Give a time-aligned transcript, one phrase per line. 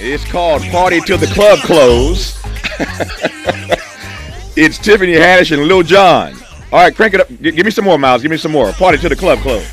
[0.00, 2.40] It's called Party Till the Club Close.
[4.56, 6.34] it's Tiffany Haddish and Lil Jon.
[6.70, 7.28] All right, crank it up.
[7.28, 8.22] G- give me some more, Miles.
[8.22, 8.70] Give me some more.
[8.72, 9.68] Party Till the Club Close.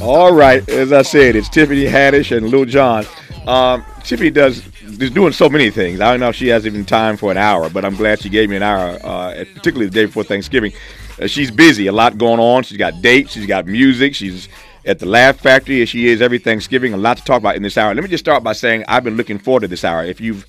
[0.00, 3.06] All right, as I said, it's Tiffany Haddish and Lil Jon.
[3.46, 4.66] Um, Tiffany does
[5.00, 6.00] is doing so many things.
[6.00, 8.28] I don't know if she has even time for an hour, but I'm glad she
[8.28, 10.72] gave me an hour, uh, particularly the day before Thanksgiving.
[11.20, 12.64] Uh, she's busy, a lot going on.
[12.64, 14.48] She's got dates, she's got music, she's
[14.84, 16.92] at the Laugh Factory as she is every Thanksgiving.
[16.92, 17.94] A lot to talk about in this hour.
[17.94, 20.04] Let me just start by saying I've been looking forward to this hour.
[20.04, 20.46] If you've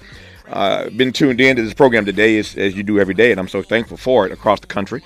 [0.48, 3.40] uh, been tuned in to this program today, as, as you do every day, and
[3.40, 5.04] I'm so thankful for it across the country.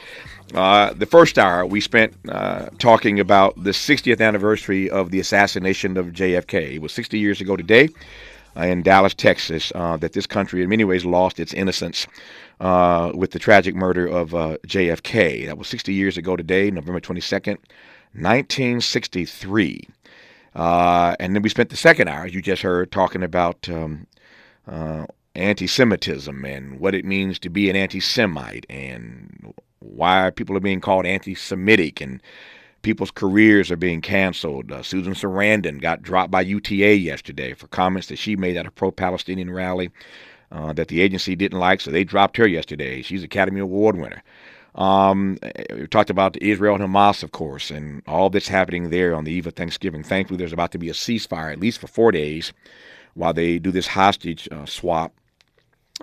[0.53, 5.97] Uh, the first hour we spent uh, talking about the 60th anniversary of the assassination
[5.97, 6.75] of JFK.
[6.75, 7.89] It was 60 years ago today
[8.55, 12.07] uh, in Dallas, Texas, uh, that this country in many ways lost its innocence
[12.61, 15.47] uh, with the tragic murder of JFK.
[15.47, 17.57] That was 60 years ago today, November 22nd,
[18.17, 19.87] 1963.
[20.55, 24.07] and then we spent the second hour, as you just heard, talking about um,
[25.35, 30.61] anti Semitism and what it means to be an anti Semite and why people are
[30.61, 32.21] being called anti Semitic and
[32.81, 34.71] people's careers are being canceled.
[34.71, 38.71] Uh, Susan Sarandon got dropped by UTA yesterday for comments that she made at a
[38.71, 39.89] pro Palestinian rally
[40.51, 43.01] uh, that the agency didn't like, so they dropped her yesterday.
[43.01, 44.23] She's Academy Award winner.
[44.75, 45.37] Um,
[45.73, 49.31] we talked about Israel and Hamas, of course, and all that's happening there on the
[49.31, 50.03] eve of Thanksgiving.
[50.03, 52.53] Thankfully, there's about to be a ceasefire, at least for four days,
[53.15, 55.13] while they do this hostage uh, swap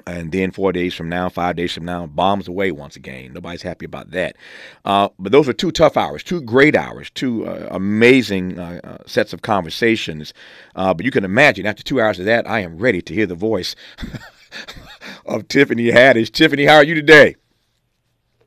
[0.07, 3.33] and then four days from now, five days from now, bombs away once again.
[3.33, 4.37] Nobody's happy about that.
[4.85, 8.97] Uh, but those are two tough hours, two great hours, two uh, amazing uh, uh
[9.07, 10.35] sets of conversations.
[10.75, 13.27] Uh, but you can imagine, after two hours of that, I am ready to hear
[13.27, 13.77] the voice
[15.27, 16.33] of Tiffany Haddish.
[16.33, 17.37] Tiffany, how are you today?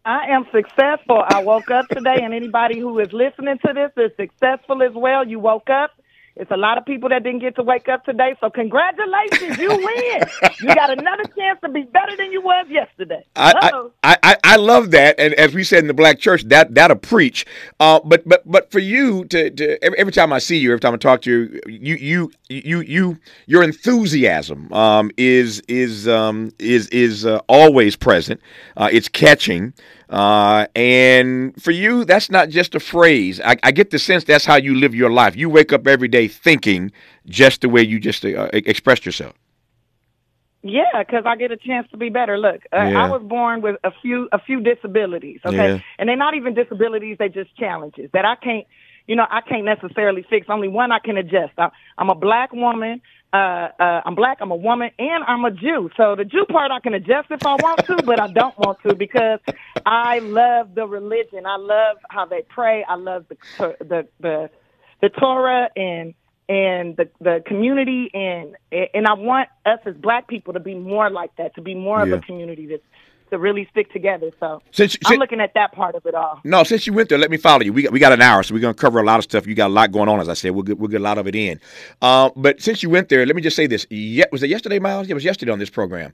[0.08, 1.22] I am successful.
[1.28, 5.28] I woke up today, and anybody who is listening to this is successful as well.
[5.28, 5.92] You woke up
[6.40, 8.36] it's a lot of people that didn't get to wake up today.
[8.40, 10.22] So congratulations, you win.
[10.62, 13.24] you got another chance to be better than you was yesterday.
[13.36, 16.76] I, I, I, I, love that, and as we said in the black church, that
[16.76, 17.46] that'll preach.
[17.80, 20.80] Uh, but but but for you to, to every, every, time I see you, every
[20.80, 26.52] time I talk to you, you you you you your enthusiasm um, is is um,
[26.60, 28.40] is is uh, always present.
[28.76, 29.74] Uh, it's catching.
[30.10, 33.42] Uh, and for you, that's not just a phrase.
[33.44, 35.36] I, I, get the sense that's how you live your life.
[35.36, 36.94] You wake up every day thinking
[37.26, 39.34] just the way you just uh, expressed yourself.
[40.64, 42.38] Yeah, because I get a chance to be better.
[42.38, 43.04] Look, uh, yeah.
[43.04, 45.40] I was born with a few a few disabilities.
[45.46, 45.80] Okay, yeah.
[46.00, 48.66] and they're not even disabilities; they're just challenges that I can't.
[49.08, 50.48] You know, I can't necessarily fix.
[50.50, 51.54] Only one I can adjust.
[51.58, 53.02] I, I'm a black woman
[53.34, 55.90] uh, uh, I'm black, I'm a woman, and I'm a Jew.
[55.98, 58.80] So the Jew part I can adjust if I want to, but I don't want
[58.84, 59.40] to because
[59.86, 61.46] I love the religion.
[61.46, 62.86] I love how they pray.
[62.88, 64.50] I love the the the,
[65.02, 66.14] the Torah and
[66.48, 71.10] and the the community and and I want us as black people to be more
[71.10, 72.14] like that, to be more yeah.
[72.14, 72.84] of a community that's
[73.30, 74.32] to really stick together.
[74.40, 76.40] So since, I'm since, looking at that part of it all.
[76.44, 77.74] No, since you went there, let me follow you.
[77.74, 79.46] We got, we got an hour, so we're going to cover a lot of stuff.
[79.48, 80.52] You got a lot going on, as I said.
[80.52, 81.60] We'll get, we'll get a lot of it in.
[82.02, 83.86] Uh, but since you went there, let me just say this.
[83.90, 85.10] Ye- was it yesterday, Miles?
[85.10, 86.14] It was yesterday on this program.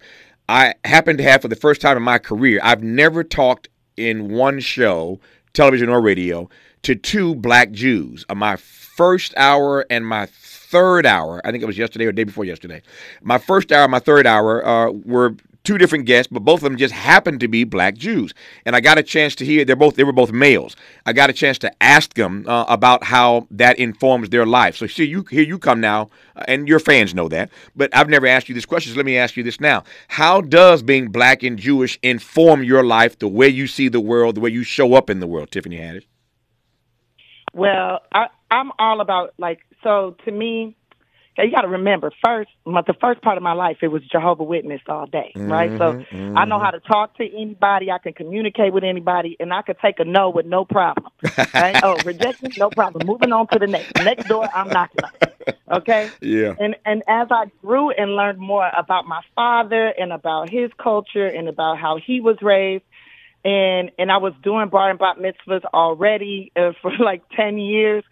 [0.49, 4.29] I happened to have, for the first time in my career, I've never talked in
[4.33, 5.19] one show,
[5.53, 6.49] television or radio,
[6.83, 8.25] to two black Jews.
[8.27, 12.23] Uh, my first hour and my third hour, I think it was yesterday or day
[12.23, 12.81] before yesterday.
[13.21, 16.63] My first hour, and my third hour uh, were two different guests, but both of
[16.63, 18.33] them just happened to be black Jews.
[18.65, 20.75] And I got a chance to hear they're both they were both males.
[21.05, 24.75] I got a chance to ask them uh, about how that informs their life.
[24.75, 27.49] So see, you here you come now, uh, and your fans know that.
[27.75, 28.93] But I've never asked you this question.
[28.93, 32.83] So let me ask you this now: How does being black and Jewish inform your
[32.83, 35.51] life, the way you see the world, the way you show up in the world,
[35.51, 36.05] Tiffany Haddish?
[37.53, 40.15] Well, I, I'm all about like so.
[40.25, 40.75] To me,
[41.37, 44.43] you got to remember first, my, the first part of my life, it was Jehovah
[44.43, 45.71] Witness all day, mm-hmm, right?
[45.71, 46.37] So mm-hmm.
[46.37, 49.77] I know how to talk to anybody, I can communicate with anybody, and I could
[49.79, 51.11] take a no with no problem.
[51.53, 51.79] Right?
[51.83, 53.07] oh, rejection, no problem.
[53.07, 53.95] Moving on to the next.
[54.03, 55.11] Next door, I'm knocking on.
[55.71, 56.09] Okay.
[56.21, 56.55] Yeah.
[56.59, 61.25] And and as I grew and learned more about my father and about his culture
[61.25, 62.83] and about how he was raised,
[63.43, 68.03] and and I was doing bar and bat mitzvahs already uh, for like ten years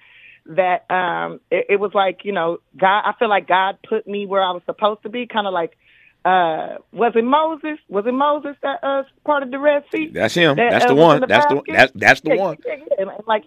[0.45, 4.25] that um it, it was like you know god i feel like god put me
[4.25, 5.77] where i was supposed to be kind of like
[6.23, 7.79] uh was it moses?
[7.89, 10.11] Was it moses that uh part of the red sea?
[10.13, 10.55] That's him.
[10.55, 11.21] That, that's uh, the one.
[11.21, 12.57] the that's the that's that's the yeah, one.
[12.65, 13.05] yeah, yeah.
[13.25, 13.43] like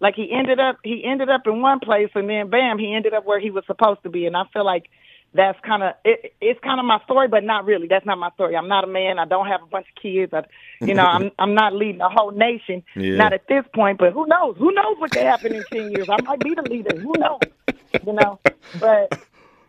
[0.00, 3.14] like he ended up he ended up in one place and then bam he ended
[3.14, 4.26] up where he was supposed to be.
[4.26, 4.90] And i feel like
[5.34, 7.86] that's kind of it, it's kind of my story, but not really.
[7.86, 8.56] That's not my story.
[8.56, 9.18] I'm not a man.
[9.18, 10.32] I don't have a bunch of kids.
[10.32, 10.44] I,
[10.84, 12.82] you know, I'm I'm not leading a whole nation.
[12.96, 13.16] Yeah.
[13.16, 14.56] Not at this point, but who knows?
[14.58, 16.08] Who knows what could happen in ten years?
[16.08, 16.98] I might be the leader.
[16.98, 17.40] Who knows?
[18.04, 18.38] You know,
[18.80, 19.18] but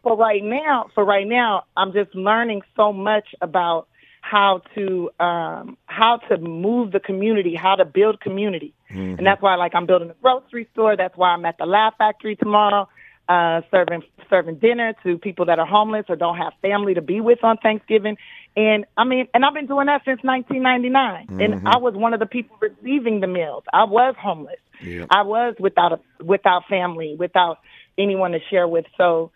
[0.04, 3.88] for right now, for right now, I'm just learning so much about
[4.22, 9.18] how to um, how to move the community, how to build community, mm-hmm.
[9.18, 10.96] and that's why like I'm building a grocery store.
[10.96, 12.88] That's why I'm at the Laugh Factory tomorrow,
[13.30, 17.22] uh, serving serving dinner to people that are homeless or don't have family to be
[17.22, 18.18] with on Thanksgiving.
[18.58, 21.40] And I mean, and I've been doing that since 1999, mm-hmm.
[21.40, 23.64] and I was one of the people receiving the meals.
[23.72, 24.60] I was homeless.
[24.84, 25.08] Yep.
[25.12, 27.60] I was without a without family, without
[27.98, 28.86] anyone to share with.
[28.98, 29.32] So,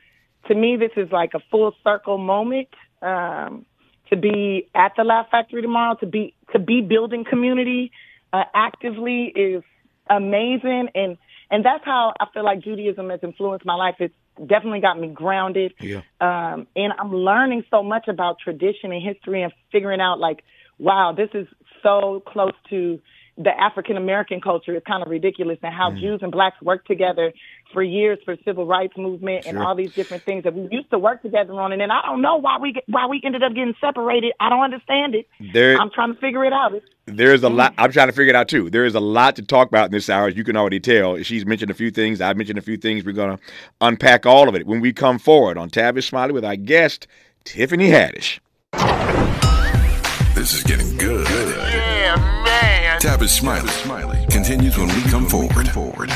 [0.48, 2.70] to me, this is like a full circle moment.
[3.02, 3.66] Um,
[4.10, 7.92] to be at the Laugh Factory tomorrow, to be to be building community
[8.32, 9.64] uh, actively is
[10.10, 11.18] amazing, and
[11.50, 13.96] and that's how I feel like Judaism has influenced my life.
[14.00, 16.02] It's definitely got me grounded, yeah.
[16.20, 20.44] um, and I'm learning so much about tradition and history, and figuring out like,
[20.80, 21.48] wow, this is
[21.82, 23.00] so close to
[23.38, 26.00] the African American culture is kind of ridiculous and how mm.
[26.00, 27.34] Jews and blacks work together
[27.74, 29.50] for years for civil rights movement sure.
[29.50, 31.72] and all these different things that we used to work together on.
[31.72, 34.34] And then I don't know why we why we ended up getting separated.
[34.40, 35.28] I don't understand it.
[35.52, 36.74] There, I'm trying to figure it out.
[37.06, 37.74] There's a lot.
[37.78, 38.70] I'm trying to figure it out too.
[38.70, 41.22] There is a lot to talk about in this hour, as you can already tell.
[41.24, 42.22] She's mentioned a few things.
[42.22, 43.04] I've mentioned a few things.
[43.04, 43.44] We're going to
[43.82, 47.08] unpack all of it when we come forward on Tavis Smiley with our guest,
[47.46, 48.40] Tiffany Haddish.
[50.36, 50.93] This is getting good.
[53.14, 55.70] Tavis Smiley, Smiley continues when we come forward.
[55.70, 56.10] forward.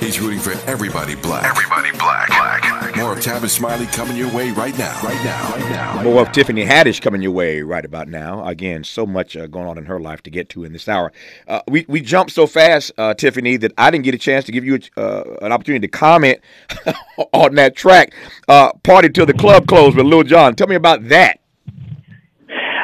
[0.00, 1.44] He's rooting for everybody black.
[1.44, 2.26] Everybody black.
[2.26, 2.96] black.
[2.96, 5.00] More of Tavis Smiley coming your way right now.
[5.00, 5.50] Right now.
[5.52, 6.02] Right now.
[6.02, 8.44] More of Tiffany Haddish coming your way right about now.
[8.44, 11.12] Again, so much uh, going on in her life to get to in this hour.
[11.46, 14.50] Uh, we we jumped so fast, uh, Tiffany, that I didn't get a chance to
[14.50, 16.40] give you a, uh, an opportunity to comment
[17.32, 18.12] on that track.
[18.48, 20.56] Uh, Party till the club closed with Lil Jon.
[20.56, 21.38] Tell me about that.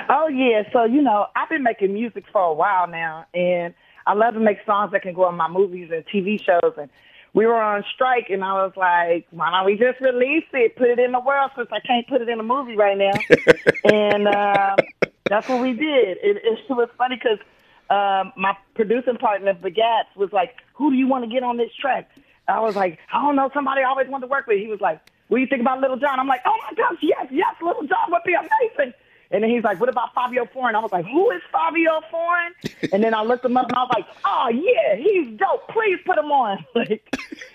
[0.09, 3.75] Oh yeah, so you know I've been making music for a while now, and
[4.07, 6.75] I love to make songs that can go on my movies and TV shows.
[6.79, 6.91] And
[7.33, 10.89] we were on strike, and I was like, why don't we just release it, put
[10.89, 13.13] it in the world, since I can't put it in a movie right now.
[13.93, 14.77] and um,
[15.29, 16.19] that's what we did.
[16.23, 17.39] It, it was funny because
[17.91, 21.71] um, my producing partner, Bagats, was like, who do you want to get on this
[21.81, 22.11] track?
[22.47, 24.59] I was like, I don't know, somebody I always wanted to work with.
[24.59, 26.21] He was like, what do you think about Little John?
[26.21, 28.93] I'm like, oh my gosh, yes, yes, Little John would be amazing.
[29.31, 30.77] And then he's like, what about Fabio Foreign?
[30.77, 32.53] I was like, who is Fabio Foreign?
[32.93, 35.69] and then I looked him up and I was like, oh yeah, he's dope.
[35.69, 36.65] Please put him on.
[36.75, 37.03] like,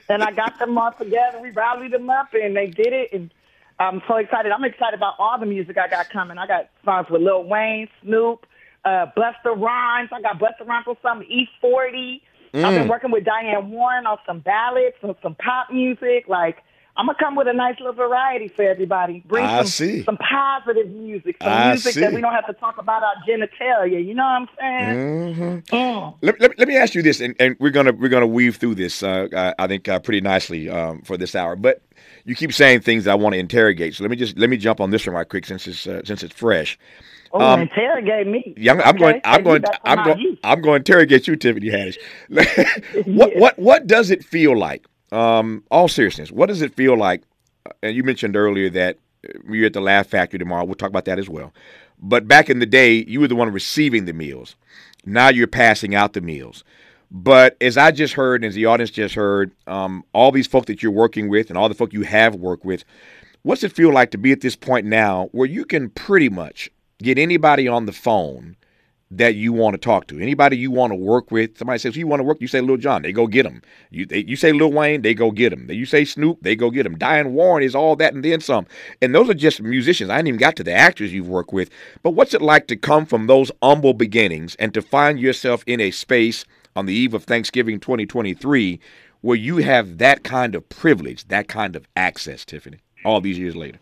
[0.09, 1.39] and I got them all together.
[1.39, 3.13] We rallied them up and they did it.
[3.13, 3.31] And
[3.79, 4.51] I'm so excited.
[4.51, 6.37] I'm excited about all the music I got coming.
[6.37, 8.45] I got songs with Lil Wayne, Snoop,
[8.83, 10.09] uh, Busta Rhymes.
[10.11, 12.21] I got Busta Rhymes on some E40.
[12.53, 12.63] Mm.
[12.63, 12.89] I've been mm.
[12.89, 16.27] working with Diane Warren on some ballads and some pop music.
[16.27, 16.57] Like,
[16.99, 19.23] I'm gonna come with a nice little variety for everybody.
[19.25, 20.03] Bring I some, see.
[20.03, 22.01] some positive music, some I music see.
[22.01, 24.05] that we don't have to talk about our genitalia.
[24.05, 25.35] You know what I'm saying?
[25.35, 25.75] Mm-hmm.
[25.75, 26.15] Mm.
[26.21, 28.75] Let, let, let, me ask you this, and, and, we're gonna we're gonna weave through
[28.75, 29.01] this.
[29.01, 31.55] Uh, I, I, think uh, pretty nicely um, for this hour.
[31.55, 31.81] But
[32.25, 33.95] you keep saying things I want to interrogate.
[33.95, 36.01] So let me just let me jump on this one right quick since it's uh,
[36.03, 36.77] since it's fresh.
[37.31, 38.53] Oh, um, interrogate me.
[38.57, 39.21] Yeah, I'm, I'm going.
[39.23, 39.63] I'm going.
[39.85, 40.37] I'm going.
[40.43, 41.97] I'm going to interrogate you, Tiffany Haddish.
[43.05, 47.23] what what what does it feel like um, all seriousness, what does it feel like?
[47.65, 48.97] Uh, and you mentioned earlier that
[49.27, 50.65] uh, you're at the Laugh Factory tomorrow.
[50.65, 51.53] We'll talk about that as well.
[52.01, 54.55] But back in the day, you were the one receiving the meals.
[55.05, 56.63] Now you're passing out the meals.
[57.11, 60.83] But as I just heard, as the audience just heard, um, all these folk that
[60.83, 62.83] you're working with and all the folk you have worked with,
[63.41, 66.69] what's it feel like to be at this point now where you can pretty much
[67.01, 68.55] get anybody on the phone
[69.11, 70.19] that you want to talk to.
[70.19, 71.57] Anybody you want to work with.
[71.57, 72.39] Somebody says you want to work.
[72.39, 73.61] You say Lil Jon, they go get him.
[73.89, 75.69] You they, you say Lil Wayne, they go get him.
[75.69, 76.97] You say Snoop, they go get him.
[76.97, 78.67] Diane Warren is all that and then some.
[79.01, 80.11] And those are just musicians.
[80.11, 81.69] I ain't even got to the actors you've worked with.
[82.03, 85.81] But what's it like to come from those humble beginnings and to find yourself in
[85.81, 88.79] a space on the eve of Thanksgiving 2023
[89.21, 93.55] where you have that kind of privilege, that kind of access, Tiffany, all these years
[93.55, 93.79] later?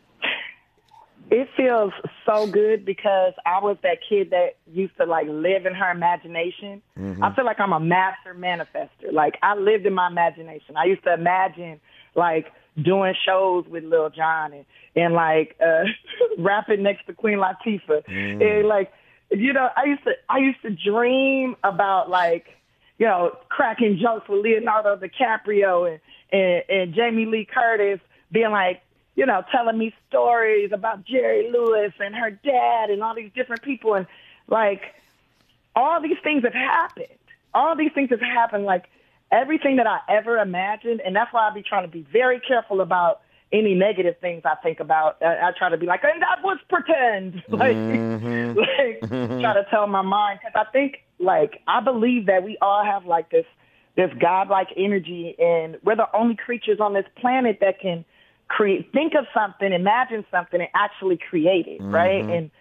[1.30, 1.92] It feels
[2.26, 6.82] so good because I was that kid that used to like live in her imagination.
[6.98, 7.24] Mm-hmm.
[7.24, 9.12] I feel like I'm a master manifester.
[9.12, 10.78] Like I lived in my imagination.
[10.78, 11.82] I used to imagine
[12.16, 12.48] like
[12.82, 14.66] doing shows with Lil Jon and,
[14.96, 15.84] and like uh
[16.38, 18.06] rapping next to Queen Latifah.
[18.08, 18.60] Mm.
[18.60, 18.92] And like
[19.32, 22.46] you know, I used to I used to dream about like,
[22.98, 26.00] you know, cracking jokes with Leonardo DiCaprio and,
[26.32, 28.00] and, and Jamie Lee Curtis
[28.32, 28.82] being like,
[29.18, 33.64] you know, telling me stories about Jerry Lewis and her dad and all these different
[33.64, 33.96] people.
[33.96, 34.06] And
[34.48, 34.94] like,
[35.76, 37.08] all these things have happened.
[37.54, 38.66] All these things have happened.
[38.66, 38.86] Like,
[39.32, 41.02] everything that I ever imagined.
[41.02, 43.22] And that's why I be trying to be very careful about
[43.52, 45.18] any negative things I think about.
[45.22, 47.44] I, I try to be like, and that was pretend.
[47.50, 48.58] like, mm-hmm.
[49.10, 50.40] like try to tell my mind.
[50.44, 53.46] Cause I think, like, I believe that we all have like this
[53.96, 58.06] this godlike energy, and we're the only creatures on this planet that can
[58.48, 61.94] create, think of something, imagine something, and actually create it, mm-hmm.
[61.94, 62.24] right?
[62.24, 62.52] And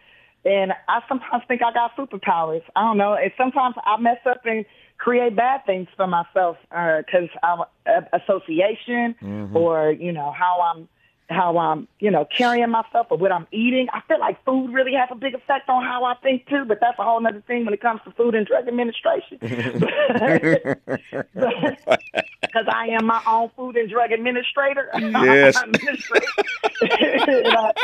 [0.45, 2.63] and I sometimes think I got superpowers.
[2.77, 3.15] I don't know.
[3.15, 4.65] And sometimes I mess up and
[4.97, 9.57] create bad things for myself because uh, I'm uh, association mm-hmm.
[9.57, 10.89] or you know how I'm
[11.29, 13.89] how I'm, you know, carrying myself or what I'm eating.
[13.93, 16.79] I feel like food really has a big effect on how I think too, but
[16.81, 19.39] that's a whole other thing when it comes to food and drug administration.
[22.57, 24.91] Because I am my own food and drug administrator.
[25.27, 25.61] Yes.
[25.63, 26.27] administrator.
[26.83, 26.87] I,
[27.25, 27.75] to,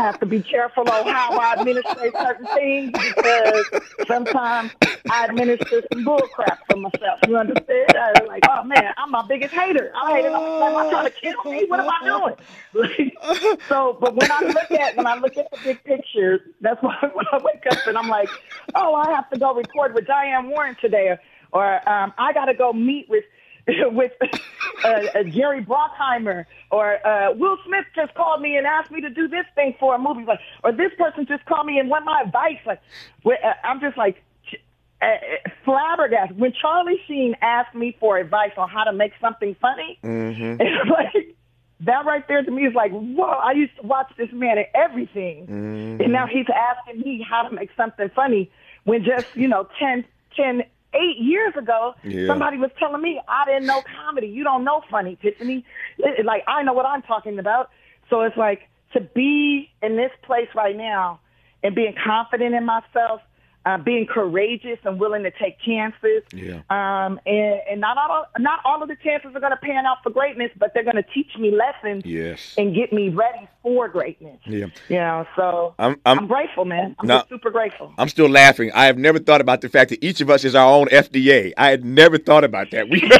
[0.00, 3.66] I have to be careful on how I administrate certain things because
[4.06, 4.72] sometimes
[5.10, 7.20] I administer some bullcrap for myself.
[7.28, 7.94] You understand?
[7.94, 9.92] I'm like, oh man, I'm my biggest hater.
[9.94, 10.32] I hate it.
[10.32, 11.66] I'm, I'm trying to kill me.
[11.66, 12.34] What am I
[12.72, 13.12] doing?
[13.68, 16.96] so, but when I look at when I look at the big picture, that's why
[17.12, 18.30] when I wake up and I'm like,
[18.74, 21.18] oh, I have to go record with Diane Warren today,
[21.52, 23.24] or um, I got to go meet with
[23.68, 24.12] with
[24.84, 29.10] uh, uh, Jerry Bruckheimer, or uh, Will Smith just called me and asked me to
[29.10, 32.04] do this thing for a movie, like, or this person just called me and want
[32.04, 32.58] my advice.
[32.66, 32.80] Like,
[33.26, 34.22] uh, I'm just like
[35.02, 35.06] uh,
[35.64, 39.98] flabbergasted when Charlie Sheen asked me for advice on how to make something funny.
[40.02, 40.60] Mm-hmm.
[40.60, 41.36] It's like
[41.80, 44.66] that right there to me is like, whoa, I used to watch this man in
[44.74, 45.46] everything.
[45.46, 46.02] Mm-hmm.
[46.02, 48.50] And now he's asking me how to make something funny
[48.84, 50.04] when just, you know, 10,
[50.36, 50.62] 10
[50.94, 52.26] eight years ago, yeah.
[52.26, 54.28] somebody was telling me I didn't know comedy.
[54.28, 55.64] You don't know funny, Tiffany.
[55.98, 57.70] It, like, I know what I'm talking about.
[58.08, 61.20] So it's like to be in this place right now
[61.62, 63.20] and being confident in myself
[63.66, 66.22] uh, being courageous and willing to take chances.
[66.32, 66.62] Yeah.
[66.70, 69.98] Um, and, and not all not all of the chances are going to pan out
[70.02, 72.04] for greatness, but they're going to teach me lessons.
[72.06, 72.54] Yes.
[72.56, 74.38] And get me ready for greatness.
[74.46, 74.66] Yeah.
[74.88, 76.96] You know, so I'm I'm, I'm grateful, man.
[76.98, 77.92] I'm now, super grateful.
[77.98, 78.70] I'm still laughing.
[78.72, 81.52] I have never thought about the fact that each of us is our own FDA.
[81.58, 82.88] I had never thought about that.
[82.88, 83.02] We.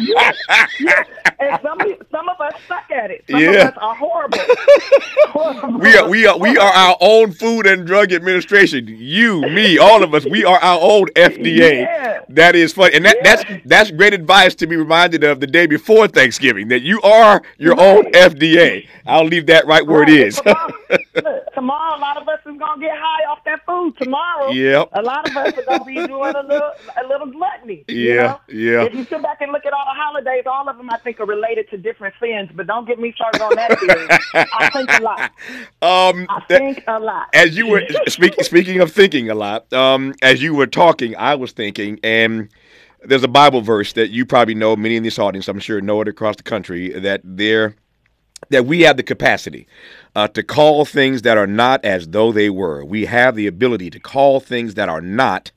[0.00, 0.36] yes,
[0.80, 1.06] yes.
[1.40, 1.78] And some
[2.10, 3.24] some of us suck at it.
[3.30, 3.50] Some yeah.
[3.50, 4.38] of us are horrible.
[5.28, 5.78] horrible.
[5.78, 8.86] We are we are we are our own Food and Drug Administration.
[8.88, 11.82] You me, all of us, we are our own FDA.
[11.82, 12.20] Yeah.
[12.30, 13.22] That is funny, and that, yeah.
[13.22, 17.42] that's that's great advice to be reminded of the day before Thanksgiving that you are
[17.58, 17.96] your right.
[17.96, 18.86] own FDA.
[19.06, 20.10] I'll leave that right where right.
[20.10, 20.40] it is.
[21.58, 23.96] tomorrow, a lot of us is gonna get high off that food.
[24.00, 24.88] Tomorrow, yep.
[24.92, 26.72] a lot of us are gonna be doing a little
[27.02, 27.84] a little gluttony.
[27.88, 28.40] Yeah, you know?
[28.48, 28.84] yeah.
[28.84, 31.20] If you sit back and look at all the holidays, all of them I think
[31.20, 32.48] are related to different sins.
[32.54, 34.46] But don't get me started on that theory.
[34.52, 35.30] I think a lot.
[35.80, 37.28] Um, I think a lot.
[37.32, 39.72] As you were speaking, speaking of thinking a lot lot.
[39.72, 42.48] Um, as you were talking, I was thinking, and
[43.04, 44.76] there's a Bible verse that you probably know.
[44.76, 46.90] Many in this audience, I'm sure, know it across the country.
[46.90, 47.74] That there,
[48.50, 49.66] that we have the capacity
[50.14, 52.84] uh, to call things that are not as though they were.
[52.84, 55.50] We have the ability to call things that are not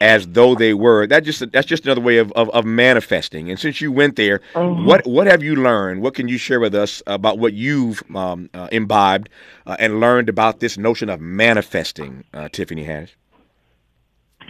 [0.00, 1.06] as though they were.
[1.06, 3.50] That just that's just another way of, of, of manifesting.
[3.50, 4.84] And since you went there, mm-hmm.
[4.84, 6.02] what what have you learned?
[6.02, 9.28] What can you share with us about what you've um, uh, imbibed
[9.66, 13.12] uh, and learned about this notion of manifesting, uh, Tiffany Haddish?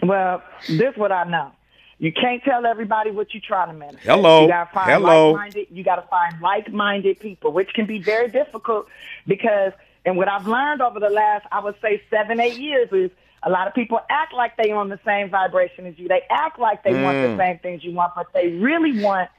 [0.02, 1.52] Well, this is what I know.
[1.98, 4.06] You can't tell everybody what you're trying to manifest.
[4.06, 4.42] Hello.
[4.42, 5.32] You gotta find Hello.
[5.32, 5.66] like-minded.
[5.70, 8.86] You gotta find like-minded people, which can be very difficult
[9.26, 9.72] because,
[10.04, 13.10] and what I've learned over the last, I would say, seven, eight years is
[13.42, 16.06] a lot of people act like they're on the same vibration as you.
[16.08, 17.02] They act like they mm.
[17.02, 17.38] want the mm.
[17.38, 19.30] same things you want, but they really want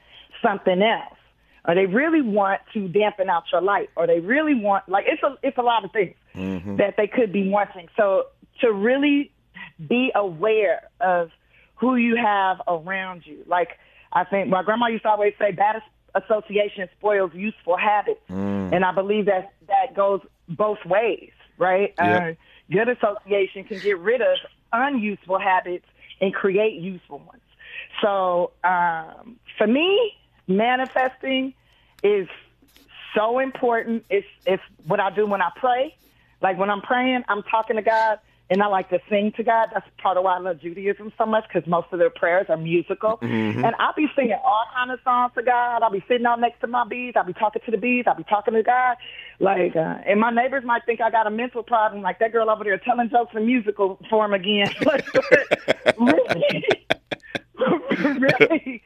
[0.42, 1.16] something else,
[1.66, 5.22] or they really want to dampen out your light, or they really want like it's
[5.22, 6.76] a it's a lot of things mm-hmm.
[6.76, 7.88] that they could be wanting.
[7.96, 8.26] So
[8.62, 9.30] to really
[9.86, 11.30] be aware of
[11.78, 13.44] who you have around you.
[13.46, 13.78] Like
[14.12, 15.82] I think my grandma used to always say, bad
[16.14, 18.74] association spoils useful habits, mm.
[18.74, 21.94] and I believe that that goes both ways, right?
[21.98, 22.22] Yep.
[22.22, 24.36] Uh, good association can get rid of
[24.72, 25.86] unuseful habits
[26.20, 27.42] and create useful ones.
[28.02, 30.12] So um, for me,
[30.46, 31.54] manifesting
[32.02, 32.28] is
[33.14, 34.04] so important.
[34.10, 35.94] It's it's what I do when I pray.
[36.40, 38.20] Like when I'm praying, I'm talking to God
[38.50, 39.68] and I like to sing to God.
[39.72, 42.56] That's part of why I love Judaism so much because most of their prayers are
[42.56, 43.18] musical.
[43.18, 43.64] Mm-hmm.
[43.64, 45.82] And I'll be singing all kind of songs to God.
[45.82, 47.12] I'll be sitting out next to my bees.
[47.16, 48.04] I'll be talking to the bees.
[48.06, 48.96] I'll be talking to God.
[49.38, 52.48] Like, uh, and my neighbors might think I got a mental problem, like that girl
[52.48, 54.68] over there telling jokes in musical form again.
[55.98, 56.64] really,
[58.18, 58.82] really,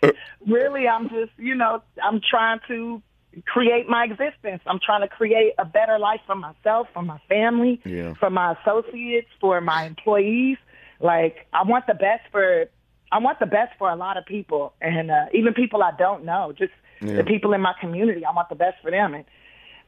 [0.47, 3.03] really, I'm just, you know, I'm trying to
[3.47, 4.63] create my existence.
[4.67, 8.15] I'm trying to create a better life for myself, for my family, yeah.
[8.15, 10.59] for my associates, for my employees.
[11.01, 12.67] Like I want the best for
[13.11, 16.25] I want the best for a lot of people and uh, even people I don't
[16.25, 17.17] know, just yeah.
[17.17, 18.25] the people in my community.
[18.25, 19.25] I want the best for them and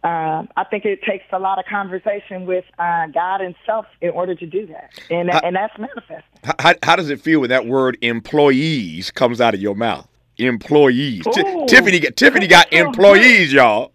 [0.04, 4.10] uh, I think it takes a lot of conversation with uh, God and self in
[4.10, 6.54] order to do that, and how, and that's manifesting.
[6.58, 10.06] How, how does it feel when that word employees comes out of your mouth?
[10.38, 11.25] Employees.
[11.33, 13.95] T- Tiffany, Tiffany got employees, y'all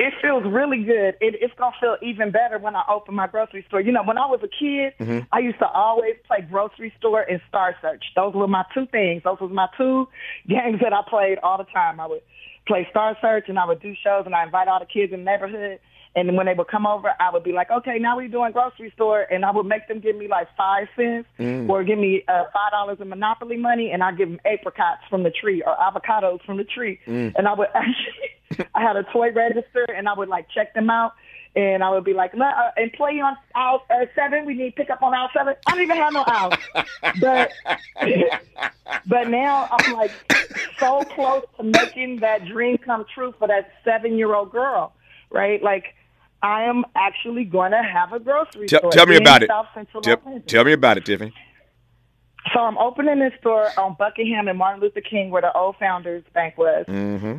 [0.00, 1.14] it feels really good.
[1.20, 3.82] It, it's gonna feel even better when I open my grocery store.
[3.82, 5.26] You know, when I was a kid, mm-hmm.
[5.30, 8.02] I used to always play grocery store and Star Search.
[8.16, 9.22] Those were my two things.
[9.24, 10.08] Those was my two
[10.48, 12.00] games that I played all the time.
[12.00, 12.22] I would
[12.66, 15.20] play Star Search and I would do shows and I invite all the kids in
[15.20, 15.80] the neighborhood.
[16.16, 18.90] And when they would come over, I would be like, okay, now we're doing grocery
[18.96, 19.22] store.
[19.30, 21.68] And I would make them give me like five cents mm.
[21.68, 23.92] or give me uh, $5 in Monopoly money.
[23.92, 26.98] And I give them apricots from the tree or avocados from the tree.
[27.06, 27.34] Mm.
[27.36, 30.90] And I would actually, I had a toy register and I would like check them
[30.90, 31.12] out.
[31.54, 34.90] And I would be like, uh, employee on aisle uh, seven, we need to pick
[34.90, 35.54] up on aisle seven.
[35.66, 36.52] I don't even have no aisle.
[37.20, 37.52] but,
[39.06, 40.12] but now I'm like
[40.78, 44.92] so close to making that dream come true for that seven year old girl,
[45.30, 45.60] right?
[45.60, 45.94] Like,
[46.42, 48.92] I am actually going to have a grocery tell, store.
[48.92, 49.48] Tell me about it.
[49.48, 49.66] Tell,
[50.46, 51.34] tell, me about it, Tiffany.
[52.54, 56.24] So I'm opening this store on Buckingham and Martin Luther King, where the old Founders
[56.32, 56.86] Bank was.
[56.88, 57.38] Mm-hmm.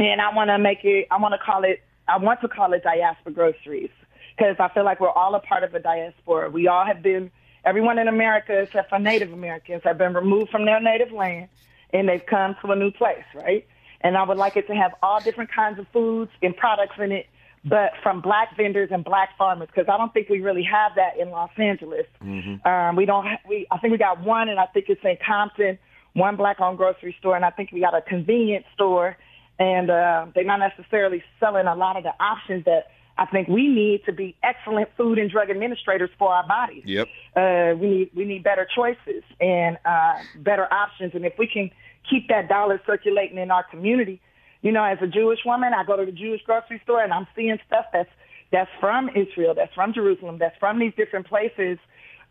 [0.00, 1.08] And I want to make it.
[1.10, 1.82] I want to call it.
[2.06, 3.90] I want to call it Diaspora Groceries
[4.36, 6.50] because I feel like we're all a part of a diaspora.
[6.50, 7.30] We all have been.
[7.64, 11.48] Everyone in America, except for Native Americans, have been removed from their native land,
[11.92, 13.66] and they've come to a new place, right?
[14.00, 17.10] And I would like it to have all different kinds of foods and products in
[17.10, 17.26] it
[17.64, 21.18] but from black vendors and black farmers because I don't think we really have that
[21.18, 22.06] in Los Angeles.
[22.22, 22.66] Mm-hmm.
[22.66, 23.26] Um, we don't.
[23.48, 25.78] We I think we got one, and I think it's in Compton,
[26.14, 29.16] one black-owned grocery store, and I think we got a convenience store,
[29.58, 32.88] and uh, they're not necessarily selling a lot of the options that
[33.18, 36.84] I think we need to be excellent food and drug administrators for our bodies.
[36.86, 37.08] Yep.
[37.34, 41.70] Uh, we need we need better choices and uh, better options, and if we can
[42.08, 44.20] keep that dollar circulating in our community
[44.62, 47.26] you know, as a Jewish woman, I go to the Jewish grocery store and I'm
[47.36, 48.10] seeing stuff that's
[48.50, 51.78] that's from Israel, that's from Jerusalem, that's from these different places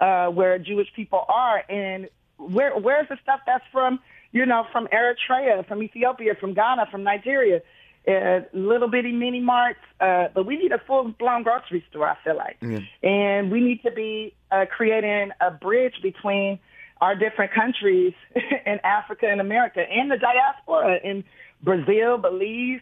[0.01, 1.63] uh, where Jewish people are.
[1.69, 3.99] And where where's the stuff that's from,
[4.31, 7.61] you know, from Eritrea, from Ethiopia, from Ghana, from Nigeria?
[8.07, 12.07] Uh, little bitty mini marts, uh, but we need a full blown grocery store.
[12.07, 12.55] I feel like,
[13.03, 16.57] and we need to be uh, creating a bridge between
[17.01, 18.13] our different countries
[18.65, 21.25] in Africa and America and the diaspora and
[21.61, 22.81] Brazil, Belize,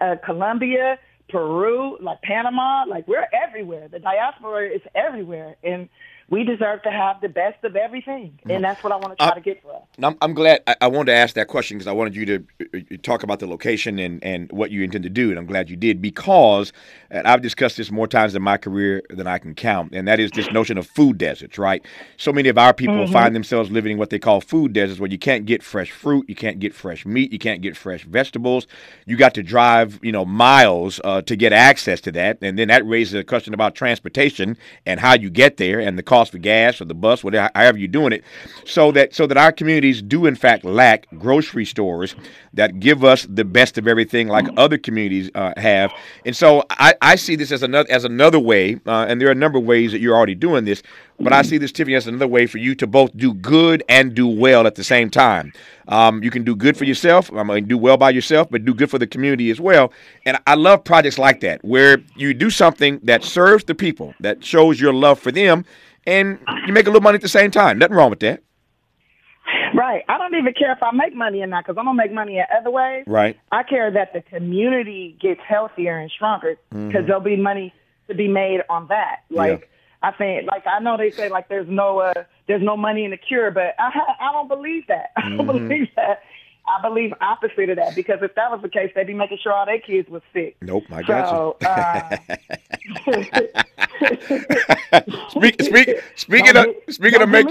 [0.00, 3.88] uh, Colombia, Peru, like Panama, like we're everywhere.
[3.88, 5.88] The diaspora is everywhere, and
[6.30, 8.62] we deserve to have the best of everything, and mm-hmm.
[8.62, 9.82] that's what I want to try uh, to get for us.
[10.00, 12.46] I'm, I'm glad I, I, wanted to ask that question because I wanted you to
[12.60, 15.46] uh, uh, talk about the location and, and what you intend to do, and I'm
[15.46, 16.72] glad you did because
[17.10, 20.30] I've discussed this more times in my career than I can count, and that is
[20.30, 21.84] this notion of food deserts, right?
[22.16, 23.12] So many of our people mm-hmm.
[23.12, 26.26] find themselves living in what they call food deserts, where you can't get fresh fruit,
[26.28, 28.68] you can't get fresh meat, you can't get fresh vegetables.
[29.04, 32.68] You got to drive, you know, miles uh, to get access to that, and then
[32.68, 36.32] that raises a question about transportation and how you get there and the cost cost
[36.32, 38.22] for gas or the bus, whatever, however you're doing it,
[38.64, 42.14] so that so that our communities do in fact lack grocery stores
[42.52, 45.92] that give us the best of everything, like other communities uh, have.
[46.26, 49.32] And so I, I see this as another as another way, uh, and there are
[49.32, 50.82] a number of ways that you're already doing this.
[51.22, 54.14] But I see this, Tiffany, as another way for you to both do good and
[54.14, 55.52] do well at the same time.
[55.90, 58.72] Um, you can do good for yourself, I mean, do well by yourself, but do
[58.72, 59.92] good for the community as well.
[60.24, 64.44] And I love projects like that, where you do something that serves the people, that
[64.44, 65.64] shows your love for them,
[66.06, 67.78] and you make a little money at the same time.
[67.78, 68.42] Nothing wrong with that.
[69.74, 70.04] Right.
[70.08, 72.38] I don't even care if I make money or not because I'm gonna make money
[72.38, 73.04] in other ways.
[73.06, 73.38] Right.
[73.50, 77.06] I care that the community gets healthier and stronger because mm-hmm.
[77.06, 77.72] there'll be money
[78.08, 79.22] to be made on that.
[79.30, 79.66] Like yeah.
[80.02, 83.10] I think, like I know they say like there's no uh, there's no money in
[83.10, 85.12] the cure, but I I don't believe that.
[85.16, 85.68] I don't mm-hmm.
[85.68, 86.22] believe that.
[86.66, 89.52] I believe opposite of that because if that was the case, they'd be making sure
[89.52, 90.56] all their kids was sick.
[90.60, 91.66] Nope, I got so, you.
[91.66, 92.16] Uh,
[95.30, 97.46] speak, speak, speaking of speaking of make,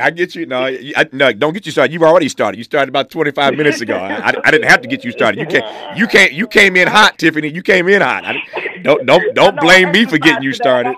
[0.00, 0.46] I get you.
[0.46, 1.92] No, I, no, don't get you started.
[1.92, 2.58] You've already started.
[2.58, 3.96] You started about twenty five minutes ago.
[3.96, 5.40] I, I, didn't have to get you started.
[5.40, 5.98] You can't.
[5.98, 6.32] you can't.
[6.32, 7.48] you came in hot, Tiffany.
[7.48, 8.24] You came in hot.
[8.24, 8.36] I,
[8.82, 10.94] don't don't don't blame me for getting you started.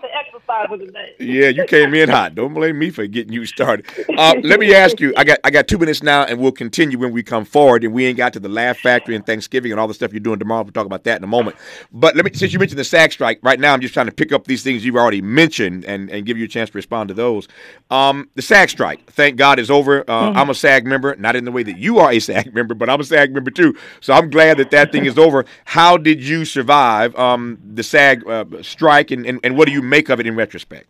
[1.18, 2.34] Yeah, you came in hot.
[2.34, 3.86] Don't blame me for getting you started.
[4.16, 5.12] Uh, let me ask you.
[5.16, 7.84] I got I got two minutes now, and we'll continue when we come forward.
[7.84, 10.20] And we ain't got to the Laugh Factory and Thanksgiving and all the stuff you're
[10.20, 10.62] doing tomorrow.
[10.62, 11.56] We'll talk about that in a moment.
[11.92, 14.12] But let me since you mentioned the SAG strike, right now I'm just trying to
[14.12, 17.08] pick up these things you've already mentioned and, and give you a chance to respond
[17.08, 17.48] to those.
[17.90, 20.00] Um, the SAG strike, thank God, is over.
[20.08, 20.38] Uh, mm-hmm.
[20.38, 22.88] I'm a SAG member, not in the way that you are a SAG member, but
[22.88, 23.76] I'm a SAG member too.
[24.00, 25.44] So I'm glad that that thing is over.
[25.64, 29.82] How did you survive um, the SAG uh, strike, and, and, and what do you
[29.82, 30.87] make of it in retrospect?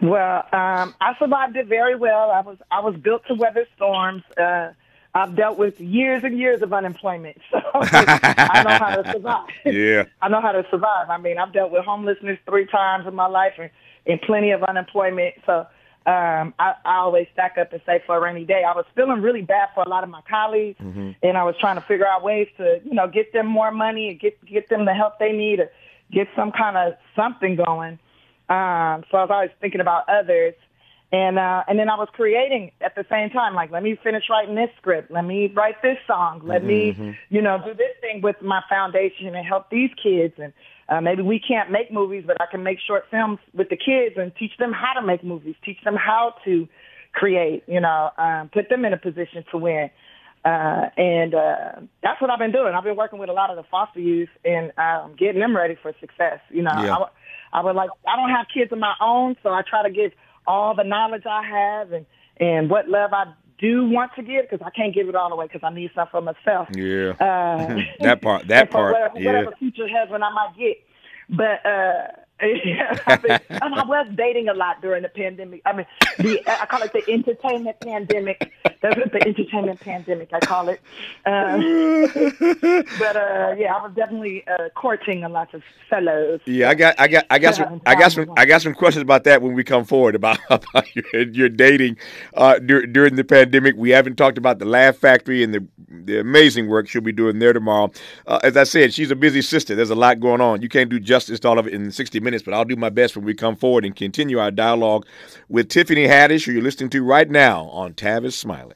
[0.00, 2.30] Well, um, I survived it very well.
[2.30, 4.22] I was I was built to weather storms.
[4.36, 4.70] Uh,
[5.14, 9.48] I've dealt with years and years of unemployment, so I know how to survive.
[9.64, 11.10] Yeah, I know how to survive.
[11.10, 13.70] I mean, I've dealt with homelessness three times in my life and,
[14.06, 15.34] and plenty of unemployment.
[15.46, 15.66] So
[16.06, 18.62] um, I, I always stack up and say for a rainy day.
[18.64, 21.10] I was feeling really bad for a lot of my colleagues, mm-hmm.
[21.22, 24.10] and I was trying to figure out ways to, you know, get them more money
[24.10, 25.70] and get get them the help they need, or
[26.12, 27.98] get some kind of something going.
[28.48, 30.54] Um, so I was always thinking about others.
[31.10, 34.24] And uh, and then I was creating at the same time, like let me finish
[34.28, 37.08] writing this script, let me write this song, let mm-hmm.
[37.08, 40.34] me, you know, do this thing with my foundation and help these kids.
[40.36, 40.52] And
[40.86, 44.16] uh, maybe we can't make movies, but I can make short films with the kids
[44.18, 46.68] and teach them how to make movies, teach them how to
[47.12, 49.90] create, you know, um, put them in a position to win.
[50.44, 52.74] Uh, and uh, that's what I've been doing.
[52.74, 55.76] I've been working with a lot of the foster youth and um, getting them ready
[55.80, 56.40] for success.
[56.50, 56.96] You know, yeah.
[56.96, 57.06] I,
[57.52, 60.12] I would like I don't have kids of my own, so I try to give
[60.46, 62.06] all the knowledge I have and
[62.38, 65.46] and what love I do want to give because I can't give it all away
[65.46, 66.68] because I need some for myself.
[66.74, 69.26] Yeah, uh, that part, that part, whatever, yeah.
[69.26, 70.76] whatever future when I might get.
[71.28, 72.06] But uh,
[72.40, 75.60] I, I was dating a lot during the pandemic.
[75.66, 75.86] I mean,
[76.18, 78.52] the I call it the entertainment pandemic.
[78.80, 80.30] That's the entertainment pandemic.
[80.32, 80.80] I call it.
[81.26, 81.58] Uh,
[82.98, 86.40] but uh, yeah, I was definitely uh, courting a lot of fellows.
[86.46, 89.02] Yeah, I got, I got, I got some, I got some, I got some questions
[89.02, 91.96] about that when we come forward about, about your, your dating
[92.34, 93.74] uh, dur- during the pandemic.
[93.76, 97.38] We haven't talked about the Laugh Factory and the the amazing work she'll be doing
[97.38, 97.90] there tomorrow.
[98.26, 99.74] Uh, as I said, she's a busy sister.
[99.74, 100.62] There's a lot going on.
[100.62, 102.90] You can't do justice to all of it in 60 minutes, but I'll do my
[102.90, 105.06] best when we come forward and continue our dialogue
[105.48, 108.74] with Tiffany Haddish, who you're listening to right now on Tavis Smiley.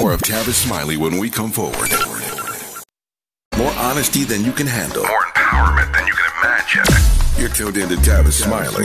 [0.00, 1.90] More of Tavis Smiley when we come forward.
[3.56, 5.02] More honesty than you can handle.
[5.02, 7.21] More empowerment than you can imagine.
[7.38, 8.84] You're tuned in to Tavis Smiley.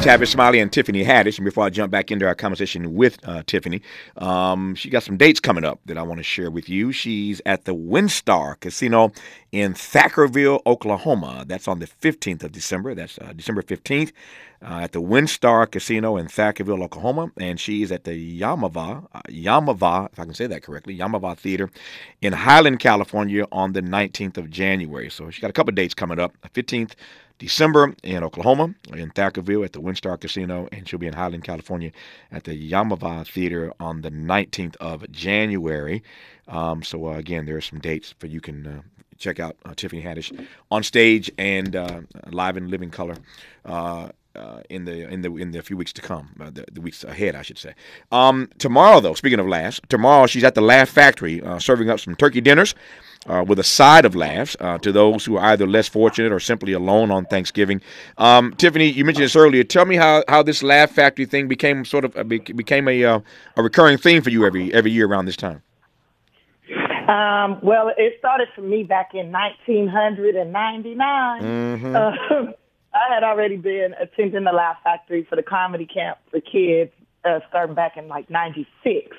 [0.00, 1.38] Tavis Smiley and Tiffany Haddish.
[1.38, 3.80] And before I jump back into our conversation with uh, Tiffany,
[4.18, 6.92] um, she got some dates coming up that I want to share with you.
[6.92, 9.12] She's at the WinStar Casino
[9.50, 11.44] in Thackerville, Oklahoma.
[11.48, 12.94] That's on the 15th of December.
[12.94, 14.12] That's uh, December 15th
[14.62, 17.32] uh, at the WinStar Casino in Thackerville, Oklahoma.
[17.38, 21.70] And she's at the Yamava, uh, Yamava, if I can say that correctly, Yamava Theater
[22.20, 25.10] in Highland, California on the 19th of January.
[25.10, 26.36] So she's got a couple dates coming up.
[26.54, 26.92] 15th
[27.40, 31.90] December in Oklahoma, in Thackerville at the WinStar Casino, and she'll be in Highland, California
[32.30, 36.02] at the Yamava Theater on the 19th of January.
[36.46, 38.82] Um, so, uh, again, there are some dates for you can uh,
[39.16, 43.16] check out uh, Tiffany Haddish on stage and uh, live in living color.
[43.64, 46.80] Uh, uh, in the in the in the few weeks to come, uh, the, the,
[46.80, 47.74] weeks ahead, I should say.
[48.12, 51.98] Um, tomorrow, though, speaking of laughs, tomorrow she's at the Laugh Factory uh, serving up
[51.98, 52.76] some turkey dinners
[53.26, 56.40] uh, with a side of laughs uh, to those who are either less fortunate or
[56.40, 57.80] simply alone on Thanksgiving.
[58.18, 59.64] Um, Tiffany, you mentioned this earlier.
[59.64, 63.20] Tell me how, how this Laugh Factory thing became sort of became a uh,
[63.56, 65.62] a recurring theme for you every every year around this time.
[67.08, 71.42] Um, well, it started for me back in 1999.
[71.42, 71.96] Mm-hmm.
[71.96, 72.52] Uh,
[72.94, 76.92] I had already been attending the Laugh Factory for the comedy camp for kids,
[77.24, 79.16] uh, starting back in like '96.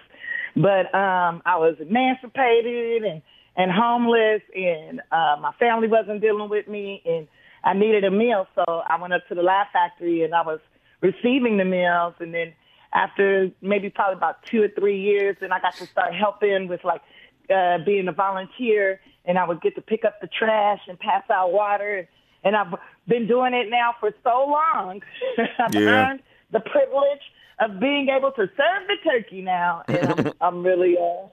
[0.55, 3.21] But um, I was emancipated and
[3.55, 7.27] and homeless, and uh, my family wasn't dealing with me, and
[7.63, 10.59] I needed a meal, so I went up to the Laugh Factory, and I was
[11.01, 12.53] receiving the meals, and then
[12.93, 16.83] after maybe probably about two or three years, then I got to start helping with
[16.83, 17.01] like
[17.53, 21.23] uh, being a volunteer, and I would get to pick up the trash and pass
[21.29, 22.07] out water,
[22.43, 22.73] and I've
[23.07, 25.01] been doing it now for so long.
[25.59, 25.81] I've yeah.
[25.81, 27.21] earned the privilege
[27.59, 31.27] of being able to serve the turkey now, and I'm, I'm really uh,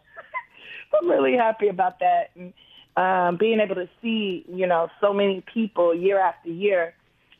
[1.02, 2.30] I'm really happy about that.
[2.34, 2.52] And
[2.96, 6.94] um, being able to see, you know, so many people year after year,